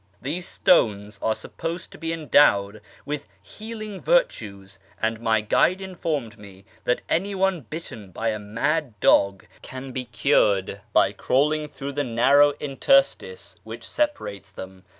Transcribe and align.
These 0.19 0.47
stones 0.47 1.19
are 1.21 1.35
supposed 1.35 1.91
to 1.91 1.99
be 1.99 2.11
endowed 2.11 2.81
with 3.05 3.27
healing 3.39 4.01
virtues, 4.01 4.79
and 4.99 5.19
my 5.19 5.41
guide 5.41 5.79
informed 5.79 6.39
me 6.39 6.65
that 6.85 7.03
any 7.07 7.35
one 7.35 7.61
bitten 7.69 8.09
by 8.09 8.29
a 8.29 8.39
mad 8.39 8.99
dog 8.99 9.45
can 9.61 9.91
be 9.91 10.05
cured 10.05 10.81
by 10.91 11.11
crawling 11.11 11.67
through 11.67 11.93
the 11.93 12.03
narrow 12.03 12.53
interstice 12.53 13.57
which 13.63 13.87
separates 13.87 14.49
them. 14.49 14.85